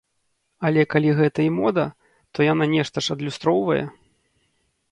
Але 0.67 0.81
калі 0.93 1.11
гэта 1.19 1.39
і 1.49 1.51
мода, 1.59 1.85
то 2.33 2.39
яна 2.53 2.65
нешта 2.73 3.05
ж 3.09 3.13
і 3.13 3.15
адлюстроўвае. 3.17 3.81